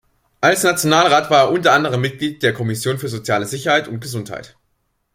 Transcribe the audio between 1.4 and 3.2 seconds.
er unter anderem Mitglied der Kommission für